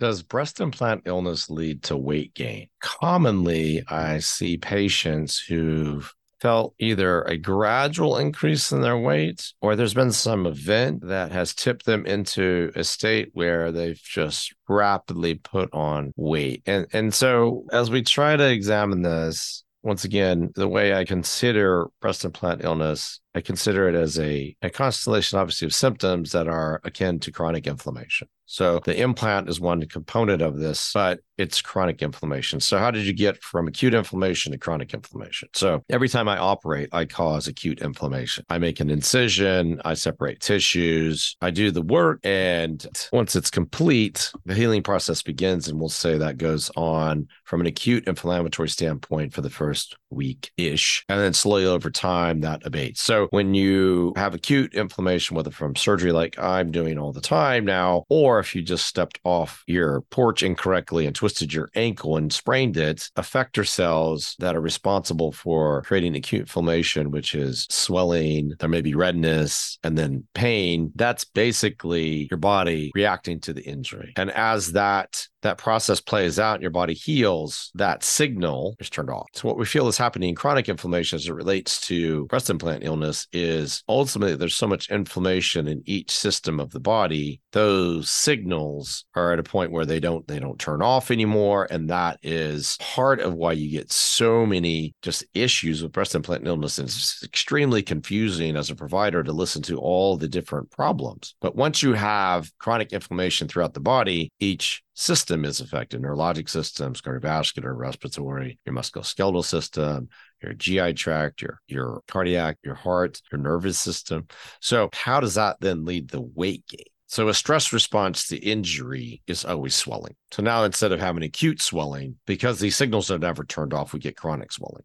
Does 0.00 0.22
breast 0.22 0.60
implant 0.60 1.02
illness 1.04 1.50
lead 1.50 1.82
to 1.84 1.96
weight 1.96 2.34
gain? 2.34 2.68
Commonly, 2.80 3.84
I 3.86 4.18
see 4.20 4.56
patients 4.56 5.38
who've 5.38 6.12
felt 6.40 6.74
either 6.78 7.20
a 7.24 7.36
gradual 7.36 8.16
increase 8.16 8.72
in 8.72 8.80
their 8.80 8.96
weight 8.96 9.52
or 9.60 9.76
there's 9.76 9.92
been 9.92 10.10
some 10.10 10.46
event 10.46 11.06
that 11.06 11.32
has 11.32 11.54
tipped 11.54 11.84
them 11.84 12.06
into 12.06 12.72
a 12.74 12.82
state 12.82 13.28
where 13.34 13.70
they've 13.70 14.00
just 14.02 14.54
rapidly 14.66 15.34
put 15.34 15.68
on 15.74 16.12
weight. 16.16 16.62
And 16.64 16.86
and 16.94 17.12
so 17.12 17.66
as 17.70 17.90
we 17.90 18.02
try 18.02 18.36
to 18.36 18.50
examine 18.50 19.02
this, 19.02 19.64
once 19.82 20.04
again, 20.04 20.50
the 20.54 20.68
way 20.68 20.94
I 20.94 21.04
consider 21.04 21.88
breast 22.00 22.24
implant 22.24 22.64
illness, 22.64 23.20
I 23.34 23.40
consider 23.40 23.88
it 23.88 23.94
as 23.94 24.18
a, 24.18 24.56
a 24.62 24.70
constellation, 24.70 25.38
obviously, 25.38 25.66
of 25.66 25.74
symptoms 25.74 26.32
that 26.32 26.48
are 26.48 26.80
akin 26.84 27.20
to 27.20 27.32
chronic 27.32 27.66
inflammation. 27.66 28.28
So 28.46 28.80
the 28.84 29.00
implant 29.00 29.48
is 29.48 29.60
one 29.60 29.86
component 29.86 30.42
of 30.42 30.58
this, 30.58 30.90
but 30.92 31.20
it's 31.38 31.62
chronic 31.62 32.02
inflammation. 32.02 32.58
So 32.58 32.78
how 32.78 32.90
did 32.90 33.06
you 33.06 33.12
get 33.12 33.40
from 33.44 33.68
acute 33.68 33.94
inflammation 33.94 34.50
to 34.50 34.58
chronic 34.58 34.92
inflammation? 34.92 35.50
So 35.54 35.84
every 35.88 36.08
time 36.08 36.28
I 36.28 36.36
operate, 36.36 36.88
I 36.90 37.04
cause 37.04 37.46
acute 37.46 37.80
inflammation. 37.80 38.44
I 38.50 38.58
make 38.58 38.80
an 38.80 38.90
incision, 38.90 39.80
I 39.84 39.94
separate 39.94 40.40
tissues, 40.40 41.36
I 41.40 41.50
do 41.50 41.70
the 41.70 41.80
work, 41.80 42.18
and 42.24 42.84
once 43.12 43.36
it's 43.36 43.50
complete, 43.50 44.32
the 44.44 44.54
healing 44.54 44.82
process 44.82 45.22
begins. 45.22 45.68
And 45.68 45.78
we'll 45.78 45.88
say 45.88 46.18
that 46.18 46.36
goes 46.36 46.72
on 46.76 47.28
from 47.44 47.60
an 47.60 47.68
acute 47.68 48.08
inflammatory 48.08 48.68
standpoint 48.68 49.32
for 49.32 49.42
the 49.42 49.48
first 49.48 49.96
week 50.10 50.50
ish. 50.56 51.04
And 51.08 51.20
then 51.20 51.34
slowly 51.34 51.66
over 51.66 51.88
time, 51.88 52.40
that 52.40 52.66
abates. 52.66 53.00
So 53.00 53.19
when 53.30 53.54
you 53.54 54.12
have 54.16 54.34
acute 54.34 54.74
inflammation, 54.74 55.36
whether 55.36 55.50
from 55.50 55.76
surgery 55.76 56.12
like 56.12 56.38
I'm 56.38 56.70
doing 56.70 56.98
all 56.98 57.12
the 57.12 57.20
time 57.20 57.64
now, 57.64 58.04
or 58.08 58.38
if 58.38 58.54
you 58.54 58.62
just 58.62 58.86
stepped 58.86 59.20
off 59.24 59.62
your 59.66 60.02
porch 60.10 60.42
incorrectly 60.42 61.06
and 61.06 61.14
twisted 61.14 61.52
your 61.52 61.70
ankle 61.74 62.16
and 62.16 62.32
sprained 62.32 62.76
it, 62.76 63.10
effector 63.16 63.66
cells 63.66 64.36
that 64.38 64.56
are 64.56 64.60
responsible 64.60 65.32
for 65.32 65.82
creating 65.82 66.16
acute 66.16 66.42
inflammation, 66.42 67.10
which 67.10 67.34
is 67.34 67.66
swelling, 67.70 68.52
there 68.58 68.68
may 68.68 68.80
be 68.80 68.94
redness, 68.94 69.78
and 69.82 69.96
then 69.96 70.24
pain, 70.34 70.92
that's 70.94 71.24
basically 71.24 72.28
your 72.30 72.38
body 72.38 72.90
reacting 72.94 73.40
to 73.40 73.52
the 73.52 73.62
injury. 73.62 74.12
And 74.16 74.30
as 74.30 74.72
that 74.72 75.26
that 75.42 75.58
process 75.58 76.00
plays 76.00 76.38
out 76.38 76.60
your 76.60 76.70
body 76.70 76.94
heals, 76.94 77.70
that 77.74 78.02
signal 78.02 78.76
is 78.78 78.90
turned 78.90 79.10
off. 79.10 79.28
So, 79.34 79.48
what 79.48 79.58
we 79.58 79.64
feel 79.64 79.88
is 79.88 79.98
happening 79.98 80.30
in 80.30 80.34
chronic 80.34 80.68
inflammation 80.68 81.16
as 81.16 81.26
it 81.26 81.34
relates 81.34 81.80
to 81.82 82.26
breast 82.26 82.50
implant 82.50 82.84
illness 82.84 83.26
is 83.32 83.82
ultimately 83.88 84.36
there's 84.36 84.56
so 84.56 84.66
much 84.66 84.90
inflammation 84.90 85.68
in 85.68 85.82
each 85.86 86.10
system 86.10 86.60
of 86.60 86.70
the 86.70 86.80
body, 86.80 87.40
those 87.52 88.10
signals 88.10 89.04
are 89.14 89.32
at 89.32 89.38
a 89.38 89.44
point 89.44 89.72
where 89.72 89.86
they 89.86 90.00
don't 90.00 90.26
they 90.26 90.38
don't 90.38 90.58
turn 90.58 90.82
off 90.82 91.10
anymore. 91.10 91.66
And 91.70 91.90
that 91.90 92.18
is 92.22 92.76
part 92.80 93.20
of 93.20 93.34
why 93.34 93.52
you 93.52 93.70
get 93.70 93.92
so 93.92 94.46
many 94.46 94.94
just 95.02 95.24
issues 95.34 95.82
with 95.82 95.92
breast 95.92 96.14
implant 96.14 96.46
illness. 96.46 96.78
And 96.78 96.88
it's 96.88 97.22
extremely 97.24 97.82
confusing 97.82 98.56
as 98.56 98.70
a 98.70 98.74
provider 98.74 99.22
to 99.22 99.32
listen 99.32 99.62
to 99.62 99.78
all 99.78 100.16
the 100.16 100.28
different 100.28 100.70
problems. 100.70 101.34
But 101.40 101.56
once 101.56 101.82
you 101.82 101.94
have 101.94 102.50
chronic 102.58 102.92
inflammation 102.92 103.48
throughout 103.48 103.74
the 103.74 103.80
body, 103.80 104.30
each 104.38 104.82
system 105.00 105.44
is 105.44 105.60
affected 105.60 106.02
neurologic 106.02 106.48
systems, 106.48 107.00
cardiovascular, 107.00 107.74
respiratory, 107.76 108.58
your 108.66 108.74
musculoskeletal 108.74 109.44
system, 109.44 110.08
your 110.42 110.52
GI 110.52 110.92
tract, 110.92 111.42
your, 111.42 111.60
your 111.66 112.02
cardiac, 112.06 112.58
your 112.62 112.74
heart, 112.74 113.20
your 113.32 113.40
nervous 113.40 113.78
system. 113.78 114.26
So, 114.60 114.90
how 114.92 115.20
does 115.20 115.34
that 115.34 115.56
then 115.60 115.84
lead 115.84 116.10
the 116.10 116.20
weight 116.20 116.66
gain? 116.68 116.84
So, 117.06 117.28
a 117.28 117.34
stress 117.34 117.72
response 117.72 118.28
to 118.28 118.36
injury 118.36 119.22
is 119.26 119.44
always 119.44 119.74
swelling. 119.74 120.16
So, 120.32 120.42
now 120.42 120.64
instead 120.64 120.92
of 120.92 121.00
having 121.00 121.22
acute 121.22 121.62
swelling, 121.62 122.16
because 122.26 122.60
these 122.60 122.76
signals 122.76 123.10
are 123.10 123.18
never 123.18 123.44
turned 123.44 123.72
off, 123.72 123.92
we 123.92 124.00
get 124.00 124.16
chronic 124.16 124.52
swelling. 124.52 124.84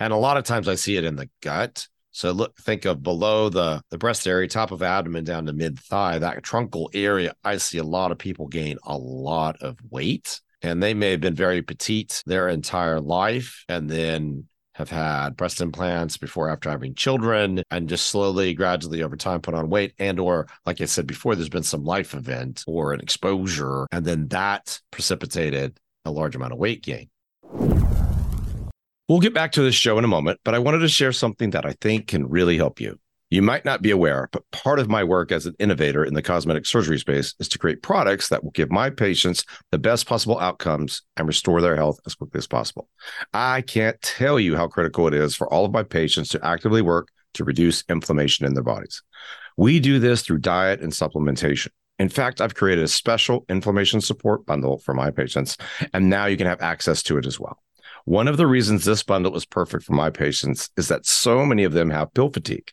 And 0.00 0.12
a 0.12 0.16
lot 0.16 0.36
of 0.36 0.44
times 0.44 0.68
I 0.68 0.76
see 0.76 0.96
it 0.96 1.04
in 1.04 1.16
the 1.16 1.28
gut 1.42 1.88
so 2.18 2.32
look, 2.32 2.56
think 2.56 2.84
of 2.84 3.00
below 3.00 3.48
the 3.48 3.80
the 3.90 3.96
breast 3.96 4.26
area, 4.26 4.48
top 4.48 4.72
of 4.72 4.82
abdomen 4.82 5.22
down 5.22 5.46
to 5.46 5.52
mid 5.52 5.78
thigh, 5.78 6.18
that 6.18 6.42
truncal 6.42 6.88
area. 6.92 7.32
I 7.44 7.58
see 7.58 7.78
a 7.78 7.84
lot 7.84 8.10
of 8.10 8.18
people 8.18 8.48
gain 8.48 8.76
a 8.82 8.98
lot 8.98 9.62
of 9.62 9.78
weight, 9.88 10.40
and 10.60 10.82
they 10.82 10.94
may 10.94 11.12
have 11.12 11.20
been 11.20 11.36
very 11.36 11.62
petite 11.62 12.24
their 12.26 12.48
entire 12.48 13.00
life, 13.00 13.64
and 13.68 13.88
then 13.88 14.48
have 14.74 14.90
had 14.90 15.36
breast 15.36 15.60
implants 15.60 16.16
before 16.16 16.50
after 16.50 16.68
having 16.68 16.96
children 16.96 17.62
and 17.70 17.88
just 17.88 18.06
slowly 18.06 18.52
gradually 18.52 19.04
over 19.04 19.16
time 19.16 19.40
put 19.40 19.54
on 19.54 19.70
weight 19.70 19.92
and 19.98 20.20
or 20.20 20.46
like 20.66 20.80
i 20.80 20.84
said 20.84 21.04
before 21.04 21.34
there's 21.34 21.48
been 21.48 21.64
some 21.64 21.82
life 21.82 22.14
event 22.14 22.62
or 22.68 22.92
an 22.92 23.00
exposure 23.00 23.88
and 23.90 24.04
then 24.04 24.28
that 24.28 24.80
precipitated 24.92 25.76
a 26.04 26.12
large 26.12 26.36
amount 26.36 26.52
of 26.52 26.60
weight 26.60 26.80
gain 26.80 27.10
We'll 29.08 29.20
get 29.20 29.32
back 29.32 29.52
to 29.52 29.62
this 29.62 29.74
show 29.74 29.96
in 29.96 30.04
a 30.04 30.08
moment, 30.08 30.38
but 30.44 30.54
I 30.54 30.58
wanted 30.58 30.80
to 30.80 30.88
share 30.88 31.12
something 31.12 31.48
that 31.50 31.64
I 31.64 31.72
think 31.80 32.08
can 32.08 32.28
really 32.28 32.58
help 32.58 32.78
you. 32.78 33.00
You 33.30 33.40
might 33.40 33.64
not 33.64 33.80
be 33.80 33.90
aware, 33.90 34.28
but 34.32 34.42
part 34.50 34.78
of 34.78 34.90
my 34.90 35.02
work 35.02 35.32
as 35.32 35.46
an 35.46 35.54
innovator 35.58 36.04
in 36.04 36.12
the 36.12 36.20
cosmetic 36.20 36.66
surgery 36.66 36.98
space 36.98 37.34
is 37.40 37.48
to 37.48 37.58
create 37.58 37.82
products 37.82 38.28
that 38.28 38.44
will 38.44 38.50
give 38.50 38.70
my 38.70 38.90
patients 38.90 39.46
the 39.70 39.78
best 39.78 40.06
possible 40.06 40.38
outcomes 40.38 41.00
and 41.16 41.26
restore 41.26 41.62
their 41.62 41.74
health 41.74 41.98
as 42.04 42.14
quickly 42.14 42.36
as 42.36 42.46
possible. 42.46 42.90
I 43.32 43.62
can't 43.62 43.98
tell 44.02 44.38
you 44.38 44.56
how 44.56 44.66
critical 44.68 45.08
it 45.08 45.14
is 45.14 45.34
for 45.34 45.50
all 45.50 45.64
of 45.64 45.72
my 45.72 45.84
patients 45.84 46.28
to 46.30 46.46
actively 46.46 46.82
work 46.82 47.08
to 47.32 47.44
reduce 47.44 47.84
inflammation 47.88 48.44
in 48.44 48.52
their 48.52 48.62
bodies. 48.62 49.02
We 49.56 49.80
do 49.80 49.98
this 49.98 50.20
through 50.20 50.40
diet 50.40 50.82
and 50.82 50.92
supplementation. 50.92 51.68
In 51.98 52.10
fact, 52.10 52.42
I've 52.42 52.54
created 52.54 52.84
a 52.84 52.88
special 52.88 53.46
inflammation 53.48 54.02
support 54.02 54.44
bundle 54.44 54.78
for 54.78 54.92
my 54.92 55.10
patients, 55.10 55.56
and 55.94 56.10
now 56.10 56.26
you 56.26 56.36
can 56.36 56.46
have 56.46 56.60
access 56.60 57.02
to 57.04 57.16
it 57.16 57.24
as 57.24 57.40
well. 57.40 57.58
One 58.08 58.26
of 58.26 58.38
the 58.38 58.46
reasons 58.46 58.86
this 58.86 59.02
bundle 59.02 59.36
is 59.36 59.44
perfect 59.44 59.84
for 59.84 59.92
my 59.92 60.08
patients 60.08 60.70
is 60.78 60.88
that 60.88 61.04
so 61.04 61.44
many 61.44 61.64
of 61.64 61.74
them 61.74 61.90
have 61.90 62.14
pill 62.14 62.30
fatigue. 62.30 62.72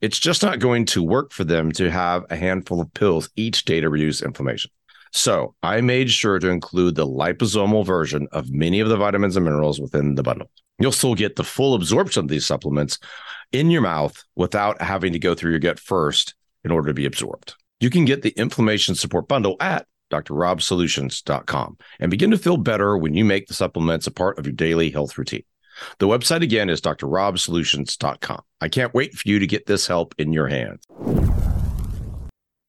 It's 0.00 0.18
just 0.18 0.42
not 0.42 0.58
going 0.58 0.86
to 0.86 1.04
work 1.04 1.30
for 1.30 1.44
them 1.44 1.70
to 1.72 1.88
have 1.88 2.24
a 2.30 2.34
handful 2.34 2.80
of 2.80 2.92
pills 2.92 3.30
each 3.36 3.64
day 3.64 3.80
to 3.80 3.88
reduce 3.88 4.22
inflammation. 4.22 4.72
So 5.12 5.54
I 5.62 5.82
made 5.82 6.10
sure 6.10 6.40
to 6.40 6.48
include 6.48 6.96
the 6.96 7.06
liposomal 7.06 7.86
version 7.86 8.26
of 8.32 8.50
many 8.50 8.80
of 8.80 8.88
the 8.88 8.96
vitamins 8.96 9.36
and 9.36 9.44
minerals 9.44 9.80
within 9.80 10.16
the 10.16 10.24
bundle. 10.24 10.50
You'll 10.80 10.90
still 10.90 11.14
get 11.14 11.36
the 11.36 11.44
full 11.44 11.74
absorption 11.74 12.24
of 12.24 12.28
these 12.28 12.44
supplements 12.44 12.98
in 13.52 13.70
your 13.70 13.82
mouth 13.82 14.20
without 14.34 14.82
having 14.82 15.12
to 15.12 15.20
go 15.20 15.36
through 15.36 15.52
your 15.52 15.60
gut 15.60 15.78
first 15.78 16.34
in 16.64 16.72
order 16.72 16.88
to 16.88 16.94
be 16.94 17.06
absorbed. 17.06 17.54
You 17.78 17.88
can 17.88 18.04
get 18.04 18.22
the 18.22 18.30
inflammation 18.30 18.96
support 18.96 19.28
bundle 19.28 19.56
at 19.60 19.86
drrobsolutions.com 20.12 21.78
and 22.00 22.10
begin 22.10 22.30
to 22.30 22.38
feel 22.38 22.56
better 22.56 22.96
when 22.96 23.14
you 23.14 23.24
make 23.24 23.46
the 23.46 23.54
supplements 23.54 24.06
a 24.06 24.10
part 24.10 24.38
of 24.38 24.46
your 24.46 24.54
daily 24.54 24.90
health 24.90 25.16
routine. 25.18 25.44
The 25.98 26.06
website 26.06 26.42
again 26.42 26.68
is 26.68 26.80
drrobsolutions.com. 26.80 28.42
I 28.60 28.68
can't 28.68 28.94
wait 28.94 29.14
for 29.14 29.28
you 29.28 29.38
to 29.38 29.46
get 29.46 29.66
this 29.66 29.86
help 29.86 30.14
in 30.18 30.32
your 30.32 30.48
hands. 30.48 30.82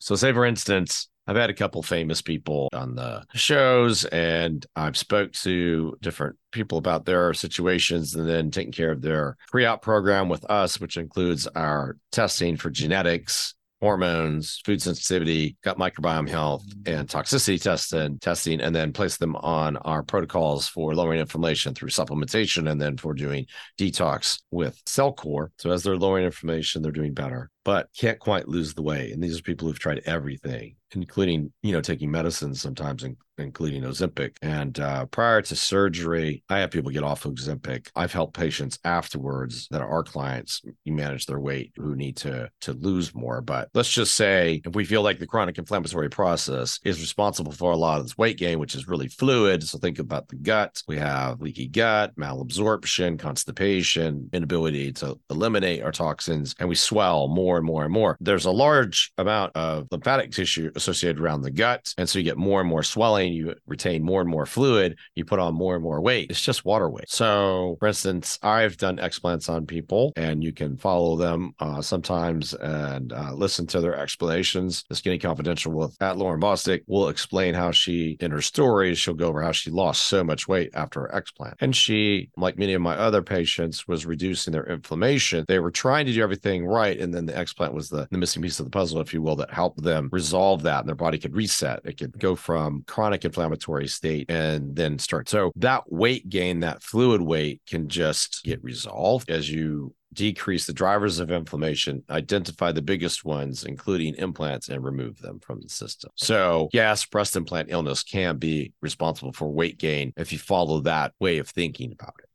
So, 0.00 0.14
say 0.16 0.32
for 0.32 0.44
instance, 0.44 1.08
I've 1.28 1.36
had 1.36 1.50
a 1.50 1.54
couple 1.54 1.82
famous 1.82 2.22
people 2.22 2.70
on 2.72 2.94
the 2.94 3.22
shows 3.34 4.06
and 4.06 4.64
I've 4.74 4.96
spoke 4.96 5.32
to 5.32 5.94
different 6.00 6.36
people 6.52 6.78
about 6.78 7.04
their 7.04 7.34
situations 7.34 8.14
and 8.14 8.26
then 8.26 8.50
taking 8.50 8.72
care 8.72 8.90
of 8.90 9.02
their 9.02 9.36
pre-op 9.50 9.82
program 9.82 10.30
with 10.30 10.46
us, 10.50 10.80
which 10.80 10.96
includes 10.96 11.46
our 11.48 11.98
testing 12.12 12.56
for 12.56 12.70
genetics 12.70 13.54
hormones, 13.80 14.60
food 14.64 14.82
sensitivity, 14.82 15.56
gut 15.62 15.78
microbiome 15.78 16.24
mm-hmm. 16.24 16.26
health, 16.26 16.64
and 16.86 17.08
toxicity 17.08 17.60
testing, 17.60 18.18
testing, 18.18 18.60
and 18.60 18.74
then 18.74 18.92
place 18.92 19.16
them 19.16 19.36
on 19.36 19.76
our 19.78 20.02
protocols 20.02 20.68
for 20.68 20.94
lowering 20.94 21.20
inflammation 21.20 21.74
through 21.74 21.90
supplementation, 21.90 22.70
and 22.70 22.80
then 22.80 22.96
for 22.96 23.14
doing 23.14 23.46
detox 23.78 24.40
with 24.50 24.82
CellCore. 24.84 25.48
So 25.58 25.70
as 25.70 25.82
they're 25.82 25.96
lowering 25.96 26.24
inflammation, 26.24 26.82
they're 26.82 26.92
doing 26.92 27.14
better, 27.14 27.50
but 27.68 27.90
can't 27.94 28.18
quite 28.18 28.48
lose 28.48 28.72
the 28.72 28.80
weight. 28.80 29.12
And 29.12 29.22
these 29.22 29.38
are 29.38 29.42
people 29.42 29.68
who've 29.68 29.78
tried 29.78 30.00
everything, 30.06 30.76
including 30.94 31.52
you 31.62 31.72
know 31.72 31.82
taking 31.82 32.10
medicines 32.10 32.62
sometimes, 32.62 33.04
including 33.36 33.82
Ozempic. 33.82 34.36
And 34.40 34.80
uh, 34.80 35.04
prior 35.04 35.42
to 35.42 35.54
surgery, 35.54 36.42
I 36.48 36.60
have 36.60 36.70
people 36.70 36.90
get 36.90 37.02
off 37.02 37.24
Ozempic. 37.24 37.90
I've 37.94 38.12
helped 38.12 38.34
patients 38.34 38.78
afterwards 38.84 39.68
that 39.70 39.82
are 39.82 39.88
our 39.88 40.02
clients 40.02 40.62
manage 40.86 41.26
their 41.26 41.40
weight 41.40 41.72
who 41.76 41.94
need 41.94 42.16
to 42.18 42.50
to 42.62 42.72
lose 42.72 43.14
more. 43.14 43.42
But 43.42 43.68
let's 43.74 43.92
just 43.92 44.14
say 44.14 44.62
if 44.64 44.74
we 44.74 44.86
feel 44.86 45.02
like 45.02 45.18
the 45.18 45.26
chronic 45.26 45.58
inflammatory 45.58 46.08
process 46.08 46.80
is 46.84 47.00
responsible 47.00 47.52
for 47.52 47.72
a 47.72 47.76
lot 47.76 47.98
of 47.98 48.06
this 48.06 48.16
weight 48.16 48.38
gain, 48.38 48.58
which 48.58 48.74
is 48.74 48.88
really 48.88 49.08
fluid. 49.08 49.62
So 49.62 49.78
think 49.78 49.98
about 49.98 50.28
the 50.28 50.36
gut. 50.36 50.82
We 50.88 50.96
have 50.96 51.42
leaky 51.42 51.68
gut, 51.68 52.16
malabsorption, 52.16 53.18
constipation, 53.18 54.30
inability 54.32 54.92
to 54.94 55.18
eliminate 55.28 55.82
our 55.82 55.92
toxins, 55.92 56.54
and 56.58 56.68
we 56.68 56.74
swell 56.74 57.28
more 57.28 57.57
and 57.58 57.66
more 57.66 57.84
and 57.84 57.92
more. 57.92 58.16
There's 58.20 58.46
a 58.46 58.50
large 58.50 59.12
amount 59.18 59.54
of 59.54 59.86
lymphatic 59.90 60.32
tissue 60.32 60.70
associated 60.74 61.20
around 61.20 61.42
the 61.42 61.50
gut. 61.50 61.92
And 61.98 62.08
so 62.08 62.18
you 62.18 62.24
get 62.24 62.38
more 62.38 62.60
and 62.60 62.68
more 62.68 62.82
swelling 62.82 63.28
you 63.32 63.54
retain 63.66 64.02
more 64.02 64.20
and 64.20 64.30
more 64.30 64.46
fluid, 64.46 64.96
you 65.14 65.24
put 65.24 65.38
on 65.38 65.54
more 65.54 65.74
and 65.74 65.82
more 65.82 66.00
weight. 66.00 66.30
It's 66.30 66.40
just 66.40 66.64
water 66.64 66.88
weight. 66.88 67.10
So, 67.10 67.76
for 67.80 67.88
instance, 67.88 68.38
I've 68.42 68.76
done 68.76 68.98
explants 68.98 69.48
on 69.48 69.66
people, 69.66 70.12
and 70.16 70.42
you 70.42 70.52
can 70.52 70.76
follow 70.76 71.16
them 71.16 71.54
uh, 71.60 71.82
sometimes 71.82 72.54
and 72.54 73.12
uh, 73.12 73.32
listen 73.34 73.66
to 73.68 73.80
their 73.80 73.96
explanations. 73.96 74.84
The 74.88 74.96
Skinny 74.96 75.18
Confidential 75.18 75.72
with 75.72 75.96
at 76.00 76.16
Lauren 76.16 76.40
Bosstick 76.40 76.82
will 76.86 77.08
explain 77.08 77.54
how 77.54 77.70
she, 77.70 78.16
in 78.20 78.30
her 78.30 78.42
stories, 78.42 78.98
she'll 78.98 79.14
go 79.14 79.28
over 79.28 79.42
how 79.42 79.52
she 79.52 79.70
lost 79.70 80.06
so 80.06 80.24
much 80.24 80.48
weight 80.48 80.70
after 80.74 81.00
her 81.02 81.10
explant. 81.14 81.54
And 81.60 81.74
she, 81.74 82.30
like 82.36 82.58
many 82.58 82.74
of 82.74 82.82
my 82.82 82.96
other 82.96 83.22
patients, 83.22 83.86
was 83.86 84.06
reducing 84.06 84.52
their 84.52 84.66
inflammation. 84.66 85.44
They 85.46 85.58
were 85.58 85.70
trying 85.70 86.06
to 86.06 86.12
do 86.12 86.22
everything 86.22 86.66
right, 86.66 86.98
and 86.98 87.12
then 87.12 87.26
the 87.26 87.37
explant 87.38 87.72
was 87.72 87.88
the, 87.88 88.06
the 88.10 88.18
missing 88.18 88.42
piece 88.42 88.60
of 88.60 88.66
the 88.66 88.70
puzzle, 88.70 89.00
if 89.00 89.12
you 89.12 89.22
will, 89.22 89.36
that 89.36 89.52
helped 89.52 89.82
them 89.82 90.08
resolve 90.12 90.62
that, 90.62 90.80
and 90.80 90.88
their 90.88 90.94
body 90.94 91.18
could 91.18 91.34
reset. 91.34 91.80
It 91.84 91.98
could 91.98 92.18
go 92.18 92.36
from 92.36 92.84
chronic 92.86 93.08
chronic 93.08 93.24
inflammatory 93.24 93.88
state 93.88 94.30
and 94.30 94.76
then 94.76 94.98
start. 94.98 95.30
So 95.30 95.50
that 95.56 95.90
weight 95.90 96.28
gain, 96.28 96.60
that 96.60 96.82
fluid 96.82 97.22
weight 97.22 97.62
can 97.66 97.88
just 97.88 98.42
get 98.44 98.62
resolved 98.62 99.30
as 99.30 99.50
you 99.50 99.94
decrease 100.12 100.66
the 100.66 100.72
drivers 100.72 101.18
of 101.18 101.30
inflammation, 101.30 102.02
identify 102.10 102.72
the 102.72 102.82
biggest 102.82 103.24
ones, 103.24 103.64
including 103.64 104.14
implants, 104.16 104.68
and 104.68 104.84
remove 104.84 105.18
them 105.20 105.38
from 105.40 105.60
the 105.62 105.68
system. 105.68 106.10
So, 106.16 106.68
yes, 106.72 107.06
breast 107.06 107.36
implant 107.36 107.70
illness 107.70 108.02
can 108.02 108.36
be 108.36 108.72
responsible 108.82 109.32
for 109.32 109.48
weight 109.48 109.78
gain 109.78 110.12
if 110.16 110.32
you 110.32 110.38
follow 110.38 110.80
that 110.80 111.12
way 111.18 111.38
of 111.38 111.48
thinking 111.48 111.92
about 111.92 112.14
it. 112.18 112.27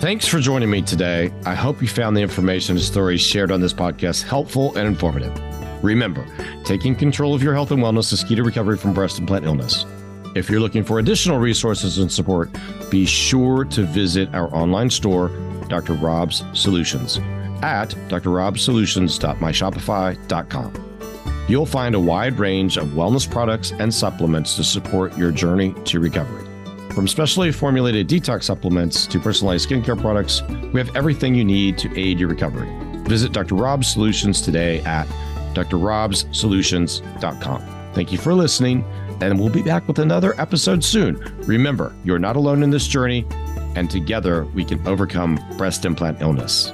Thanks 0.00 0.26
for 0.28 0.38
joining 0.38 0.70
me 0.70 0.80
today. 0.80 1.32
I 1.44 1.56
hope 1.56 1.82
you 1.82 1.88
found 1.88 2.16
the 2.16 2.20
information 2.20 2.76
and 2.76 2.84
stories 2.84 3.20
shared 3.20 3.50
on 3.50 3.60
this 3.60 3.72
podcast 3.72 4.22
helpful 4.22 4.76
and 4.76 4.86
informative. 4.86 5.36
Remember, 5.82 6.24
taking 6.64 6.94
control 6.94 7.34
of 7.34 7.42
your 7.42 7.52
health 7.52 7.72
and 7.72 7.82
wellness 7.82 8.12
is 8.12 8.22
key 8.22 8.36
to 8.36 8.44
recovery 8.44 8.76
from 8.76 8.94
breast 8.94 9.18
implant 9.18 9.44
illness. 9.44 9.84
If 10.36 10.48
you're 10.48 10.60
looking 10.60 10.84
for 10.84 11.00
additional 11.00 11.38
resources 11.38 11.98
and 11.98 12.12
support, 12.12 12.48
be 12.90 13.06
sure 13.06 13.64
to 13.64 13.82
visit 13.82 14.32
our 14.36 14.54
online 14.54 14.88
store, 14.88 15.30
Dr. 15.68 15.94
Rob's 15.94 16.44
Solutions, 16.52 17.18
at 17.62 17.88
drrobsolutions.myshopify.com. 18.08 20.84
You'll 21.48 21.66
find 21.66 21.94
a 21.96 22.00
wide 22.00 22.38
range 22.38 22.76
of 22.76 22.86
wellness 22.88 23.28
products 23.28 23.72
and 23.72 23.92
supplements 23.92 24.54
to 24.56 24.64
support 24.64 25.18
your 25.18 25.32
journey 25.32 25.74
to 25.86 25.98
recovery. 25.98 26.47
From 26.94 27.06
specially 27.06 27.52
formulated 27.52 28.08
detox 28.08 28.44
supplements 28.44 29.06
to 29.06 29.20
personalized 29.20 29.68
skincare 29.68 30.00
products, 30.00 30.42
we 30.72 30.80
have 30.80 30.94
everything 30.96 31.34
you 31.34 31.44
need 31.44 31.78
to 31.78 31.98
aid 31.98 32.18
your 32.18 32.28
recovery. 32.28 32.68
Visit 33.04 33.32
Dr. 33.32 33.54
Rob's 33.54 33.86
Solutions 33.86 34.40
today 34.40 34.80
at 34.80 35.06
drrobsolutions.com. 35.54 37.92
Thank 37.94 38.12
you 38.12 38.18
for 38.18 38.34
listening, 38.34 38.84
and 39.20 39.38
we'll 39.38 39.48
be 39.48 39.62
back 39.62 39.86
with 39.88 39.98
another 39.98 40.38
episode 40.40 40.84
soon. 40.84 41.16
Remember, 41.46 41.94
you're 42.04 42.18
not 42.18 42.36
alone 42.36 42.62
in 42.62 42.70
this 42.70 42.86
journey, 42.86 43.26
and 43.76 43.90
together 43.90 44.44
we 44.46 44.64
can 44.64 44.86
overcome 44.86 45.38
breast 45.56 45.84
implant 45.84 46.20
illness. 46.20 46.72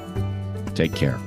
Take 0.74 0.94
care. 0.94 1.18